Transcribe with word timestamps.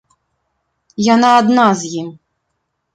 Яна 1.13 1.29
адна 1.43 1.69
з 1.85 1.95
ім. 2.03 2.07